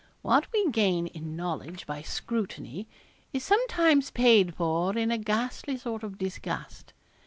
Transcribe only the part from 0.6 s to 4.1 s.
gain in knowledge by scrutiny is sometimes